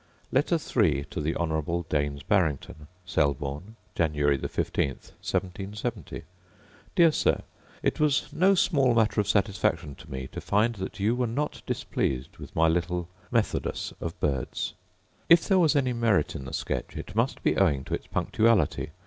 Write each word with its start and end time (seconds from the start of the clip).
Letter 0.31 0.55
III 0.57 1.05
To 1.11 1.21
The 1.21 1.35
Honourable 1.35 1.83
Daines 1.87 2.23
Barrington 2.23 2.87
Selborne, 3.05 3.75
Jan. 3.93 4.13
15, 4.15 4.87
1770. 4.95 6.23
Dear 6.95 7.11
Sir, 7.11 7.43
It 7.83 7.99
was 7.99 8.27
no 8.33 8.55
small 8.55 8.95
matter 8.95 9.21
of 9.21 9.27
satisfaction 9.27 9.93
to 9.93 10.09
me 10.09 10.25
to 10.31 10.41
find 10.41 10.73
that 10.77 10.99
you 10.99 11.15
were 11.15 11.27
not 11.27 11.61
displeased 11.67 12.37
with 12.37 12.55
my 12.55 12.67
little 12.67 13.09
methodus 13.29 13.93
of 14.01 14.19
birds. 14.19 14.73
If 15.29 15.47
there 15.47 15.59
was 15.59 15.75
any 15.75 15.93
merit 15.93 16.35
in 16.35 16.45
the 16.45 16.53
sketch, 16.53 16.97
it 16.97 17.15
must 17.15 17.43
be 17.43 17.55
owing 17.55 17.83
to 17.83 17.93
its 17.93 18.07
punctually. 18.07 18.89